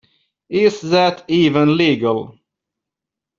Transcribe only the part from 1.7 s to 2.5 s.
legal?